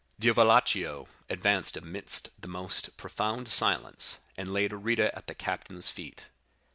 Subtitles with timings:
[0.19, 6.27] Diavolaccio advanced amidst the most profound silence, and laid Rita at the captain's feet.